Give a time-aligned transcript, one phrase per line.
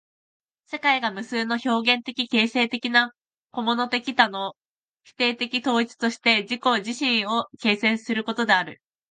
[0.65, 3.11] 世界が無数の表現的形成的な
[3.51, 4.55] 個物的多の
[5.03, 8.81] 否定的統一として自己自身を形成することである。